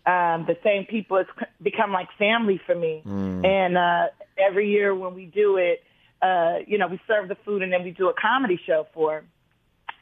[0.07, 1.31] um, the same people, it's
[1.61, 3.03] become like family for me.
[3.05, 3.45] Mm.
[3.45, 4.07] And uh,
[4.39, 5.83] every year when we do it,
[6.23, 9.25] uh, you know, we serve the food and then we do a comedy show for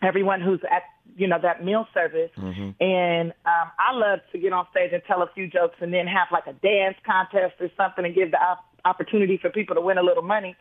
[0.03, 0.83] everyone who's at,
[1.17, 2.31] you know, that meal service.
[2.37, 2.83] Mm-hmm.
[2.83, 6.07] And um, I love to get on stage and tell a few jokes and then
[6.07, 9.81] have like a dance contest or something and give the op- opportunity for people to
[9.81, 10.57] win a little money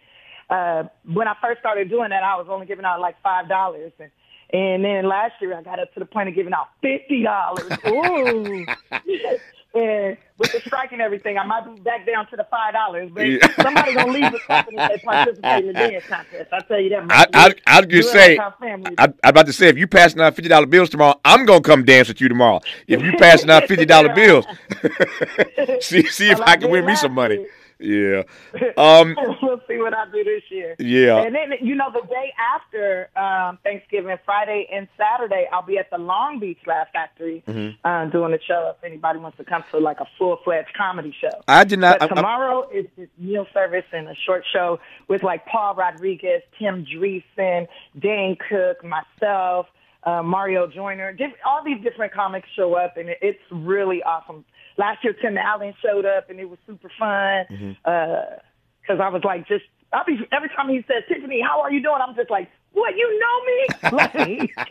[0.50, 3.92] uh, when I first started doing that, I was only giving out like five dollars,
[4.00, 4.12] and
[4.52, 7.72] and then last year I got up to the point of giving out fifty dollars.
[7.88, 8.66] Ooh.
[9.76, 13.10] and with the strike and everything, I might be back down to the five dollars.
[13.14, 13.48] But yeah.
[13.62, 16.54] somebody gonna leave the company if they participate in the dance contest.
[16.54, 17.06] I tell you that.
[17.06, 17.30] Much.
[17.34, 18.54] I, I, I'd just say, I,
[19.00, 21.84] I'm about to say, if you passing out fifty dollar bills tomorrow, I'm gonna come
[21.84, 22.62] dance with you tomorrow.
[22.88, 24.46] If you passing out fifty dollar bills,
[25.82, 27.46] see see if I, I can win me some money.
[27.80, 28.24] Yeah.
[28.78, 30.76] Um, we'll see what I do this year.
[30.80, 31.22] Yeah.
[31.22, 35.90] And then, you know, the day after um, Thanksgiving, Friday and Saturday, I'll be at
[35.90, 37.88] the Long Beach Laugh Factory mm-hmm.
[37.88, 41.16] uh, doing a show if anybody wants to come to like a full fledged comedy
[41.20, 41.42] show.
[41.48, 42.00] I did not.
[42.00, 46.42] But tomorrow I, is just meal service and a short show with like Paul Rodriguez,
[46.60, 49.68] Tom Dreesen, Dane Cook, myself.
[50.04, 54.46] Uh, Mario Joyner, all these different comics show up, and it's really awesome
[54.78, 57.46] last year Tim Allen showed up and it was super fun.
[57.50, 57.72] Mm-hmm.
[57.84, 61.82] Uh, I was like, just, I'll be, every time he says, Tiffany, how are you
[61.82, 62.00] doing?
[62.06, 64.52] I'm just like, what, you know me?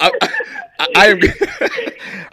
[0.00, 0.10] I,
[0.96, 1.20] I, am.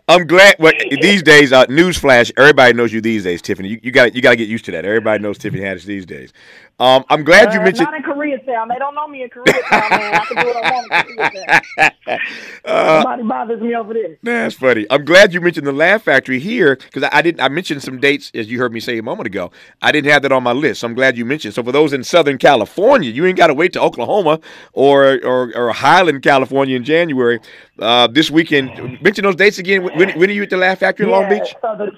[0.08, 0.56] I'm glad.
[0.60, 3.70] Well, these days, uh, newsflash: everybody knows you these days, Tiffany.
[3.70, 4.86] You, you got you got to get used to that.
[4.86, 6.32] Everybody knows Tiffany Haddish these days.
[6.80, 7.86] Um, I'm glad uh, you mentioned.
[7.92, 8.68] Not in Koreatown.
[8.68, 10.16] They don't know me in Koreatown, man.
[10.16, 11.62] I can do what I want in Koreatown.
[12.66, 14.18] Uh, Nobody bothers me over there.
[14.24, 14.86] That's funny.
[14.90, 17.42] I'm glad you mentioned the Laugh Factory here because I, I, didn't.
[17.42, 19.52] I mentioned some dates as you heard me say a moment ago.
[19.82, 20.82] I didn't have that on my list.
[20.82, 21.54] So I'm glad you mentioned.
[21.54, 24.40] So for those in Southern California, you ain't got to wait to Oklahoma
[24.72, 27.40] or, or or Highland, California in January.
[27.80, 29.84] Uh, this weekend, mention those dates again.
[29.84, 31.56] When, when are you at the Laugh Factory in yeah, Long Beach?
[31.62, 31.92] So the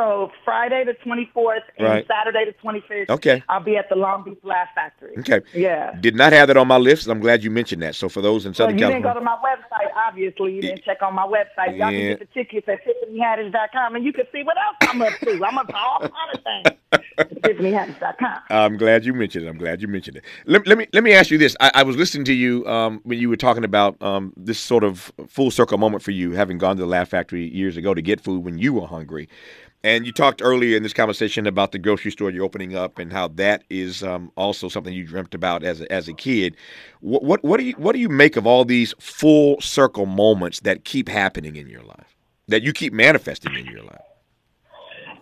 [0.00, 2.06] so Friday the 24th and right.
[2.06, 3.10] Saturday the 25th.
[3.10, 3.42] Okay.
[3.50, 5.14] I'll be at the Long Beach Laugh Factory.
[5.18, 5.40] Okay.
[5.52, 5.94] Yeah.
[6.00, 7.06] Did not have that on my list.
[7.06, 7.94] I'm glad you mentioned that.
[7.94, 9.08] So for those in Southern well, you California.
[9.08, 10.54] You didn't go to my website, obviously.
[10.54, 11.76] You didn't check on my website.
[11.76, 11.98] Y'all yeah.
[11.98, 15.44] can get the tickets at TiffanyHaddish.com and you can see what else I'm up to.
[15.44, 16.78] I'm up to all kinds of things.
[17.42, 18.38] TiffanyHaddish.com.
[18.48, 19.48] I'm glad you mentioned it.
[19.48, 20.24] I'm glad you mentioned it.
[20.46, 21.56] Let, let me let me ask you this.
[21.60, 24.82] I, I was listening to you um, when you were talking about um, this sort
[24.82, 28.00] of full circle moment for you, having gone to the Laugh Factory years ago to
[28.00, 29.28] get food when you were hungry.
[29.82, 33.10] And you talked earlier in this conversation about the grocery store you're opening up, and
[33.10, 36.54] how that is um, also something you dreamt about as a, as a kid.
[37.00, 40.60] What, what what do you what do you make of all these full circle moments
[40.60, 42.14] that keep happening in your life,
[42.48, 44.02] that you keep manifesting in your life?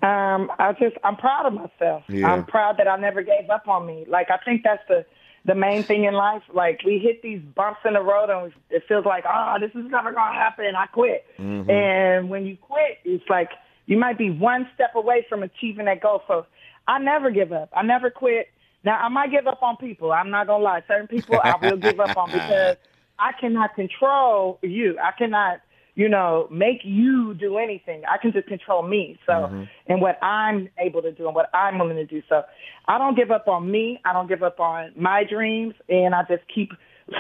[0.02, 2.02] Um, I just I'm proud of myself.
[2.08, 2.32] Yeah.
[2.32, 4.06] I'm proud that I never gave up on me.
[4.08, 5.06] Like I think that's the
[5.44, 6.42] the main thing in life.
[6.52, 9.88] Like we hit these bumps in the road, and it feels like, oh, this is
[9.88, 10.74] never gonna happen.
[10.76, 11.24] I quit.
[11.38, 11.70] Mm-hmm.
[11.70, 13.50] And when you quit, it's like
[13.88, 16.22] you might be one step away from achieving that goal.
[16.28, 16.46] So
[16.86, 17.70] I never give up.
[17.74, 18.48] I never quit.
[18.84, 20.12] Now I might give up on people.
[20.12, 20.82] I'm not gonna lie.
[20.86, 22.76] Certain people I will give up on because
[23.18, 24.98] I cannot control you.
[25.02, 25.60] I cannot,
[25.94, 28.02] you know, make you do anything.
[28.08, 29.18] I can just control me.
[29.24, 29.64] So mm-hmm.
[29.86, 32.22] and what I'm able to do and what I'm willing to do.
[32.28, 32.42] So
[32.86, 34.00] I don't give up on me.
[34.04, 36.72] I don't give up on my dreams, and I just keep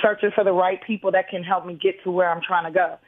[0.02, 2.70] searching for the right people that can help me get to where I'm trying to
[2.70, 2.98] go.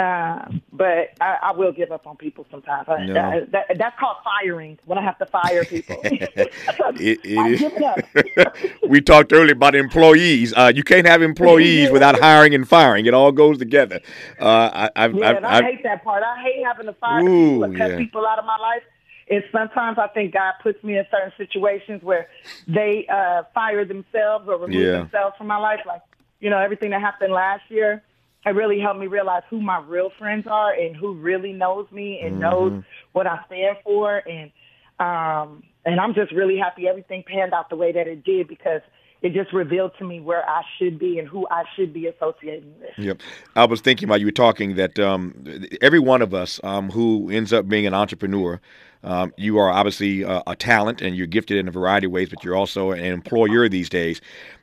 [0.00, 2.88] Um, but I, I, will give up on people sometimes.
[2.88, 3.12] No.
[3.12, 4.78] That, that, that's called firing.
[4.86, 10.54] When I have to fire people, it, it we talked earlier about employees.
[10.56, 13.04] Uh, you can't have employees without hiring and firing.
[13.04, 14.00] It all goes together.
[14.40, 16.22] Uh, I, I've, yeah, I've, I hate that part.
[16.22, 17.98] I hate having to fire ooh, people, cut yeah.
[17.98, 18.82] people out of my life.
[19.28, 22.28] And sometimes I think God puts me in certain situations where
[22.66, 24.92] they uh, fire themselves or remove yeah.
[24.92, 25.80] themselves from my life.
[25.86, 26.02] Like,
[26.40, 28.02] you know, everything that happened last year
[28.46, 32.20] it really helped me realize who my real friends are and who really knows me
[32.20, 32.40] and mm-hmm.
[32.40, 34.50] knows what I stand for and
[34.98, 38.82] um and I'm just really happy everything panned out the way that it did because
[39.22, 42.72] it just revealed to me where I should be and who I should be associating
[42.80, 42.90] with.
[42.96, 43.20] Yep.
[43.54, 45.44] I was thinking while you were talking that um,
[45.82, 48.60] every one of us um, who ends up being an entrepreneur,
[49.02, 52.30] um, you are obviously a, a talent and you're gifted in a variety of ways,
[52.30, 54.20] but you're also an employer these days.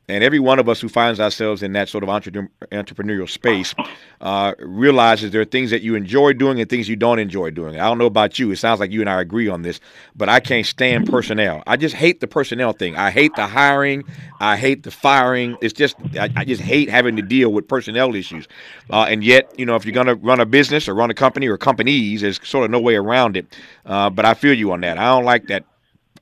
[0.10, 3.76] And every one of us who finds ourselves in that sort of entre- entrepreneurial space
[4.22, 7.78] uh, realizes there are things that you enjoy doing and things you don't enjoy doing.
[7.78, 8.50] I don't know about you.
[8.52, 9.82] It sounds like you and I agree on this,
[10.16, 11.62] but I can't stand personnel.
[11.68, 12.96] I just hate the personnel thing.
[12.96, 14.06] I hate the hiring.
[14.40, 15.58] I hate the firing.
[15.62, 18.48] It's just, I, I just hate having to deal with personnel issues.
[18.90, 21.16] Uh, and yet, you know, if you're going to run a business or run a
[21.16, 23.58] company or companies, there's sort of no way around it.
[23.86, 24.98] Uh, but I feel you on that.
[24.98, 25.66] I don't like that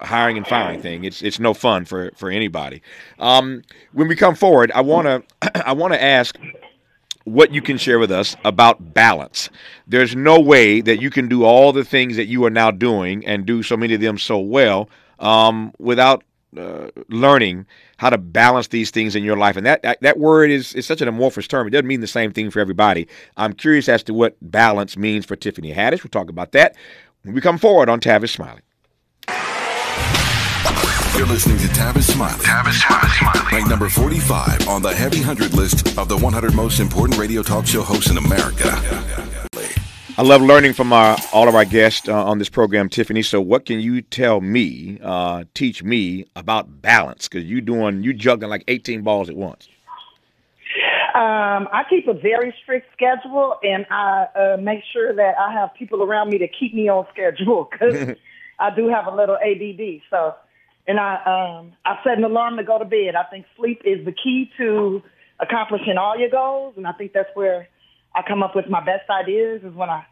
[0.02, 1.04] hiring and firing thing.
[1.04, 2.82] It's it's no fun for for anybody.
[3.20, 5.24] Um, when we come forward, I wanna
[5.56, 6.38] I wanna ask
[7.26, 9.50] what you can share with us about balance.
[9.88, 13.26] There's no way that you can do all the things that you are now doing
[13.26, 16.24] and do so many of them so well um, without
[16.58, 17.66] uh, learning
[17.98, 19.58] how to balance these things in your life.
[19.58, 21.68] And that, that, that word is, is such an amorphous term.
[21.68, 23.08] It doesn't mean the same thing for everybody.
[23.38, 26.04] I'm curious as to what balance means for Tiffany Haddish.
[26.04, 26.76] We'll talk about that
[27.24, 28.62] when we come forward on Tavis Smiley.
[31.18, 32.44] You're listening to Tavis Smiley.
[32.44, 33.50] Tavis Smiley.
[33.50, 37.66] Ranked number 45 on the Heavy 100 list of the 100 most important radio talk
[37.66, 38.70] show hosts in America.
[40.18, 43.22] I love learning from our, all of our guests uh, on this program, Tiffany.
[43.22, 47.30] So, what can you tell me, uh, teach me about balance?
[47.30, 49.70] Because you doing you juggling like 18 balls at once.
[51.16, 55.74] Um, I keep a very strict schedule, and I uh, make sure that I have
[55.76, 58.18] people around me to keep me on schedule because
[58.60, 60.02] I do have a little ADD.
[60.10, 60.36] So,
[60.88, 63.16] and I um, I set an alarm to go to bed.
[63.16, 65.02] I think sleep is the key to
[65.40, 67.68] accomplishing all your goals, and I think that's where
[68.14, 70.06] I come up with my best ideas is when I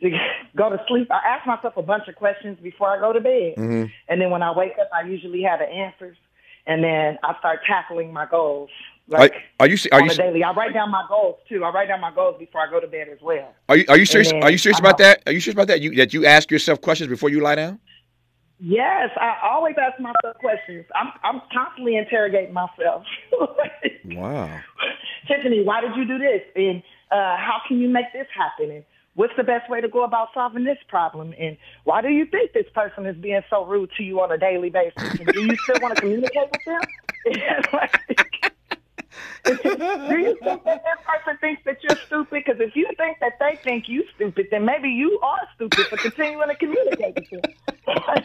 [0.56, 1.10] go to sleep.
[1.10, 3.84] I ask myself a bunch of questions before I go to bed, mm-hmm.
[4.08, 6.16] and then when I wake up, I usually have the answers,
[6.66, 8.70] and then I start tackling my goals.
[9.06, 10.42] Like are, are you are on you a daily?
[10.42, 11.62] I write down my goals too.
[11.62, 13.52] I write down my goals before I go to bed as well.
[13.68, 14.32] Are you are you serious?
[14.32, 15.22] Are you serious about that?
[15.26, 15.82] Are you serious about that?
[15.82, 17.80] You that you ask yourself questions before you lie down?
[18.66, 20.86] Yes, I always ask myself questions.
[20.94, 23.04] I'm I'm constantly interrogating myself.
[24.06, 24.58] wow.
[25.28, 26.40] Tiffany, why did you do this?
[26.56, 28.74] And uh, how can you make this happen?
[28.74, 28.84] And
[29.16, 31.34] what's the best way to go about solving this problem?
[31.38, 34.38] And why do you think this person is being so rude to you on a
[34.38, 35.20] daily basis?
[35.20, 38.50] And do you still want to communicate with them?
[39.44, 42.44] do you think that that person thinks that you're stupid?
[42.44, 45.96] Because if you think that they think you stupid, then maybe you are stupid for
[45.96, 48.24] continuing to communicate with them.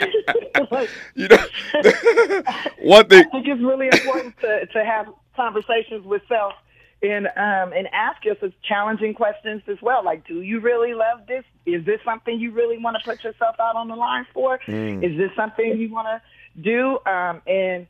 [1.14, 1.38] you know,
[2.80, 6.54] one thing I think it's really important to to have conversations with self
[7.02, 10.04] and um and ask yourself challenging questions as well.
[10.04, 11.44] Like, do you really love this?
[11.66, 14.58] Is this something you really want to put yourself out on the line for?
[14.66, 15.04] Mm.
[15.04, 16.98] Is this something you want to do?
[17.10, 17.86] Um, and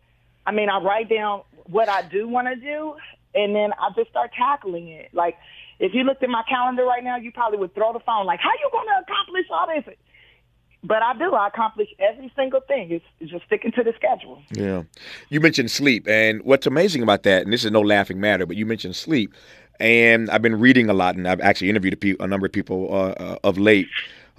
[0.46, 2.94] I mean, I write down what I do want to do,
[3.34, 5.10] and then I just start tackling it.
[5.12, 5.36] Like,
[5.78, 8.26] if you looked at my calendar right now, you probably would throw the phone.
[8.26, 9.96] Like, how you going to accomplish all this?
[10.84, 11.32] But I do.
[11.34, 12.90] I accomplish every single thing.
[12.90, 14.42] It's, it's just sticking to the schedule.
[14.50, 14.82] Yeah.
[15.28, 18.56] You mentioned sleep, and what's amazing about that, and this is no laughing matter, but
[18.56, 19.32] you mentioned sleep,
[19.78, 22.52] and I've been reading a lot, and I've actually interviewed a, pe- a number of
[22.52, 23.88] people uh, uh, of late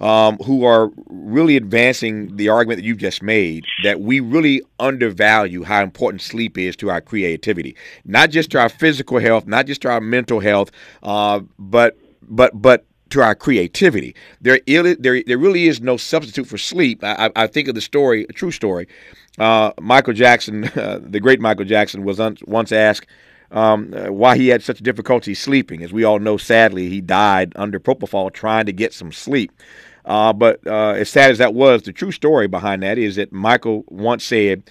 [0.00, 5.62] um, who are really advancing the argument that you just made that we really undervalue
[5.62, 9.82] how important sleep is to our creativity, not just to our physical health, not just
[9.82, 10.70] to our mental health,
[11.02, 14.14] uh, but but but to our creativity.
[14.40, 17.04] There, there, there really is no substitute for sleep.
[17.04, 18.88] I, I think of the story, a true story.
[19.38, 23.06] Uh, Michael Jackson, uh, the great Michael Jackson, was un- once asked
[23.50, 25.82] um, uh, why he had such difficulty sleeping.
[25.82, 29.52] As we all know, sadly, he died under propofol trying to get some sleep.
[30.04, 33.32] Uh, but uh, as sad as that was, the true story behind that is that
[33.32, 34.62] Michael once said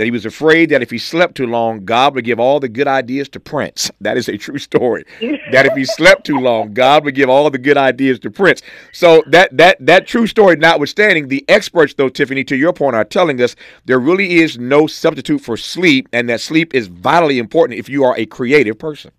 [0.00, 2.70] that he was afraid that if he slept too long, God would give all the
[2.70, 3.90] good ideas to Prince.
[4.00, 5.04] That is a true story.
[5.52, 8.62] that if he slept too long, God would give all the good ideas to Prince.
[8.92, 13.04] So that that that true story notwithstanding, the experts, though, Tiffany, to your point, are
[13.04, 17.78] telling us there really is no substitute for sleep, and that sleep is vitally important
[17.78, 19.10] if you are a creative person.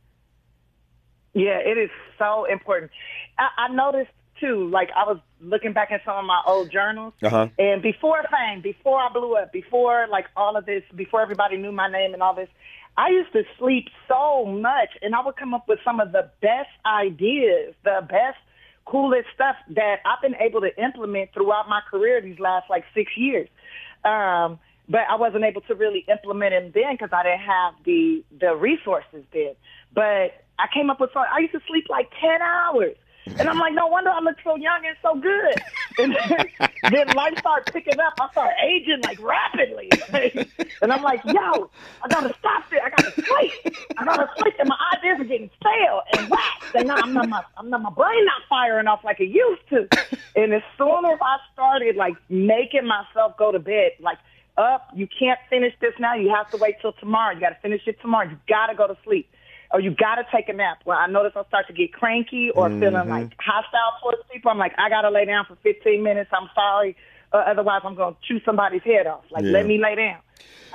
[1.36, 2.90] Yeah, it is so important.
[3.38, 4.10] I, I noticed
[4.42, 4.68] too.
[4.70, 7.48] Like I was looking back at some of my old journals, uh-huh.
[7.58, 11.72] and before fame, before I blew up, before like all of this, before everybody knew
[11.72, 12.50] my name and all this,
[12.98, 16.30] I used to sleep so much, and I would come up with some of the
[16.42, 18.38] best ideas, the best,
[18.86, 23.12] coolest stuff that I've been able to implement throughout my career these last like six
[23.16, 23.48] years.
[24.04, 28.24] Um, but I wasn't able to really implement them then because I didn't have the
[28.40, 29.54] the resources then.
[29.94, 31.32] But I came up with something.
[31.34, 32.98] I used to sleep like ten hours.
[33.28, 35.62] And I'm like, no wonder I look so young and so good.
[36.00, 38.14] And then, then life started picking up.
[38.20, 39.90] I start aging like rapidly.
[40.82, 41.70] and I'm like, yo,
[42.04, 42.82] I gotta stop it.
[42.84, 43.78] I gotta sleep.
[43.98, 44.56] I gotta sleep.
[44.60, 46.76] And my ideas are getting stale and waxed.
[46.76, 49.68] And now I'm not my, I'm not my brain not firing off like it used
[49.70, 49.88] to.
[50.36, 54.18] And as soon as I started like making myself go to bed, like
[54.58, 56.16] up, you can't finish this now.
[56.16, 57.34] You have to wait till tomorrow.
[57.34, 58.30] You gotta finish it tomorrow.
[58.30, 59.30] You gotta go to sleep
[59.74, 60.82] or you got to take a nap.
[60.84, 62.80] When I notice I start to get cranky or mm-hmm.
[62.80, 66.30] feeling like hostile towards people, I'm like, I got to lay down for 15 minutes.
[66.34, 66.96] I'm sorry.
[67.34, 69.24] Uh, otherwise, I'm going to chew somebody's head off.
[69.32, 69.52] Like, yeah.
[69.52, 70.20] let me lay down.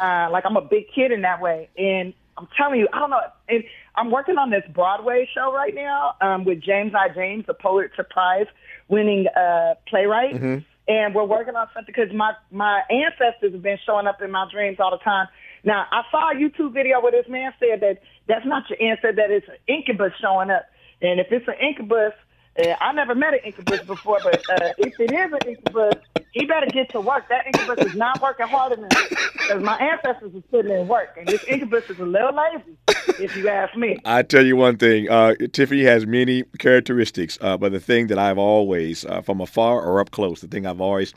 [0.01, 1.69] Uh, like, I'm a big kid in that way.
[1.77, 3.21] And I'm telling you, I don't know.
[3.49, 8.07] And I'm working on this Broadway show right now um, with James Ijames, the Pulitzer
[8.09, 8.47] Prize
[8.89, 10.35] winning uh, playwright.
[10.35, 10.59] Mm-hmm.
[10.89, 14.47] And we're working on something because my, my ancestors have been showing up in my
[14.51, 15.27] dreams all the time.
[15.67, 19.13] Now, I saw a YouTube video where this man said that that's not your answer,
[19.13, 20.65] that it's an incubus showing up.
[21.03, 22.13] And if it's an incubus,
[22.59, 25.95] uh, I never met an incubus before, but uh, if it is an incubus,
[26.31, 27.29] he better get to work.
[27.29, 31.27] That incubus is not working hard enough because my ancestors are putting in work, and
[31.27, 32.77] this incubus is a little lazy,
[33.23, 33.99] if you ask me.
[34.05, 38.19] I tell you one thing, uh, Tiffany has many characteristics, uh, but the thing that
[38.19, 41.13] I've always, uh, from afar or up close, the thing I've always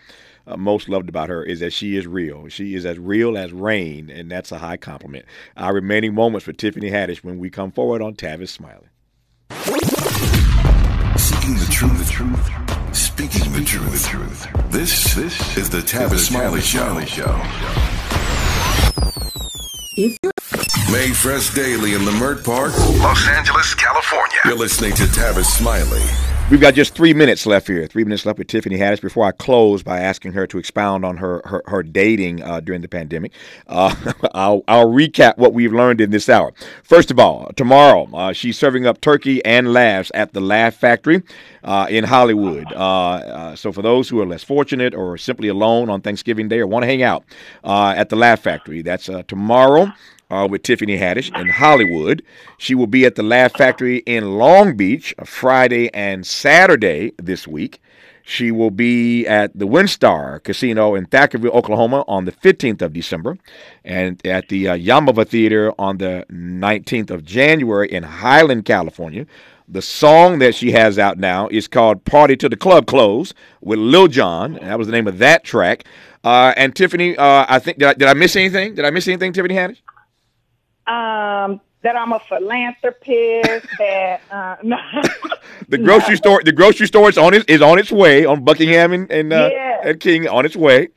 [0.48, 2.48] uh, most loved about her is that she is real.
[2.48, 5.26] She is as real as rain, and that's a high compliment.
[5.58, 8.88] Our remaining moments for Tiffany Haddish when we come forward on Tavis Smiley.
[11.18, 14.04] Seeking the truth, the truth, speaking the truth.
[14.04, 14.72] The truth.
[14.72, 17.00] This, this is the Tavis Smiley Show.
[17.06, 17.42] Show.
[19.98, 20.32] If you're
[20.92, 24.40] Made fresh daily in Leimert Park, Los Angeles, California.
[24.44, 26.02] You're listening to Tavis Smiley.
[26.50, 27.86] We've got just three minutes left here.
[27.86, 31.18] Three minutes left with Tiffany Haddish before I close by asking her to expound on
[31.18, 33.34] her her, her dating uh, during the pandemic.
[33.68, 33.94] Uh,
[34.34, 36.52] I'll, I'll recap what we've learned in this hour.
[36.82, 41.22] First of all, tomorrow uh, she's serving up turkey and laughs at the Laugh Factory
[41.64, 42.66] uh, in Hollywood.
[42.74, 46.62] Uh, uh, so for those who are less fortunate or simply alone on Thanksgiving Day
[46.62, 47.26] or want to hang out
[47.64, 49.94] at the Laugh Factory, that's tomorrow
[50.30, 52.24] uh, with Tiffany Haddish in Hollywood.
[52.58, 57.48] She will be at the Laugh Factory in Long Beach uh, Friday and Saturday this
[57.48, 57.82] week.
[58.24, 63.40] She will be at the WinStar Casino in Thackerville, Oklahoma on the 15th of December
[63.84, 69.26] and at the uh, Yamava Theater on the 19th of January in Highland, California.
[69.68, 73.80] The song that she has out now is called Party to the Club Close with
[73.80, 74.60] Lil Jon.
[74.62, 75.86] That was the name of that track.
[76.24, 78.76] Uh, and Tiffany, uh, I think, did I, did I miss anything?
[78.76, 79.82] Did I miss anything, Tiffany Haddish?
[80.90, 83.68] Um, that I'm a philanthropist.
[83.80, 84.56] that uh,
[85.70, 86.16] the grocery no.
[86.16, 89.32] store, the grocery store is on its is on its way on Buckingham and and,
[89.32, 89.82] uh, yeah.
[89.90, 90.90] and King on its way.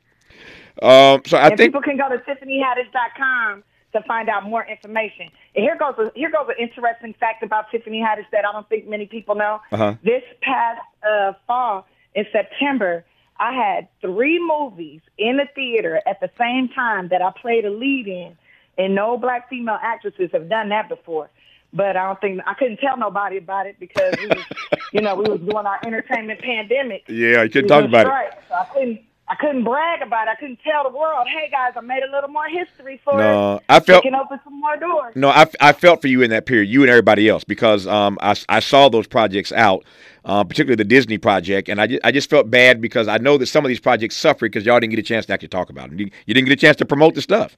[0.81, 3.63] Um, so I and think people can go to TiffanyHaddish.com
[3.93, 5.29] to find out more information.
[5.55, 8.67] And here goes a, here goes an interesting fact about Tiffany Haddish that I don't
[8.67, 9.61] think many people know.
[9.71, 9.95] Uh-huh.
[10.03, 13.05] This past uh, fall in September,
[13.39, 17.71] I had three movies in the theater at the same time that I played a
[17.71, 18.35] lead in
[18.77, 21.29] and no black female actresses have done that before.
[21.73, 24.43] But I don't think I couldn't tell nobody about it because we was,
[24.91, 27.03] you know, we was doing our entertainment pandemic.
[27.07, 28.33] Yeah, you couldn't talk about it.
[28.47, 29.01] So I couldn't.
[29.25, 30.31] I couldn't brag about it.
[30.31, 33.61] I couldn't tell the world, "Hey guys, I made a little more history for no,
[33.69, 36.45] I felt can open some more doors." No, I, I felt for you in that
[36.45, 39.85] period, you and everybody else, because um I, I saw those projects out,
[40.25, 43.37] uh, particularly the Disney project, and I just, I just felt bad because I know
[43.37, 45.69] that some of these projects suffered because y'all didn't get a chance to actually talk
[45.69, 45.99] about them.
[45.99, 47.57] You, you didn't get a chance to promote the stuff.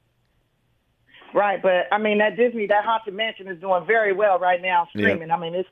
[1.35, 4.87] Right, but I mean that Disney, that Haunted Mansion is doing very well right now
[4.91, 5.31] streaming.
[5.31, 5.67] I mean it's,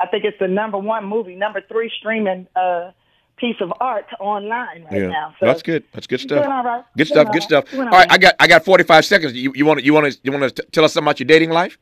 [0.00, 2.92] I think it's the number one movie, number three streaming uh,
[3.36, 5.08] piece of art online right yeah.
[5.08, 5.34] now.
[5.38, 5.84] So that's good.
[5.92, 6.46] That's good stuff.
[6.46, 6.82] All right.
[6.96, 7.30] Good stuff.
[7.30, 7.66] Good stuff.
[7.74, 9.34] All right, I got I got forty five seconds.
[9.34, 11.26] You you want to you want to you want to tell us something about your
[11.26, 11.76] dating life?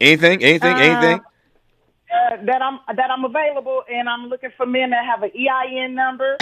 [0.00, 0.44] Anything?
[0.44, 0.74] Anything?
[0.74, 1.20] Uh, anything?
[1.20, 5.96] Uh, that I'm that I'm available, and I'm looking for men that have an EIN
[5.96, 6.36] number,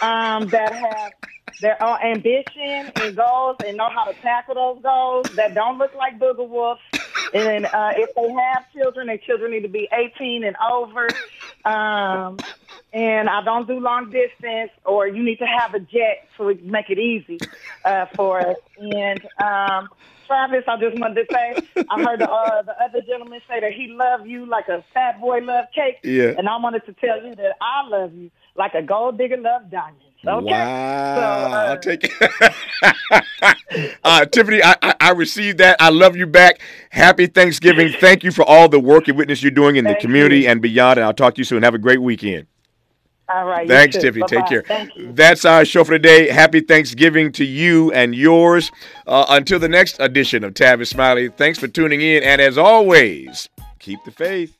[0.00, 1.12] um, that have
[1.60, 5.94] their own ambition and goals and know how to tackle those goals that don't look
[5.94, 6.80] like booger wolves.
[7.32, 11.08] And uh, if they have children, their children need to be 18 and over.
[11.64, 12.38] Um,
[12.92, 16.56] and I don't do long distance, or you need to have a jet so we
[16.56, 17.38] can make it easy
[17.84, 18.56] uh, for us.
[18.78, 19.88] And um,
[20.26, 23.72] Travis, I just wanted to say, I heard the, uh, the other gentleman say that
[23.72, 25.98] he loved you like a fat boy love cake.
[26.02, 26.34] Yeah.
[26.36, 29.70] And I wanted to tell you that I love you like a gold digger love
[29.70, 30.04] diamonds.
[30.26, 30.44] Okay.
[30.44, 31.14] Wow.
[31.16, 33.96] So, uh, I'll take it.
[34.04, 35.76] uh, Tiffany, I, I, I, received that.
[35.80, 36.60] I love you back.
[36.90, 37.92] Happy Thanksgiving.
[38.00, 40.48] Thank you for all the work and witness you're doing in the community you.
[40.48, 40.98] and beyond.
[40.98, 41.62] And I'll talk to you soon.
[41.62, 42.46] Have a great weekend.
[43.32, 43.66] All right.
[43.66, 44.20] Thanks, Tiffany.
[44.22, 44.40] Bye-bye.
[44.40, 44.62] Take care.
[44.62, 45.12] Thank you.
[45.12, 46.28] That's our show for today.
[46.28, 48.70] Happy Thanksgiving to you and yours.
[49.06, 52.22] Uh, until the next edition of Tavis Smiley, thanks for tuning in.
[52.24, 53.48] And as always,
[53.78, 54.56] keep the faith.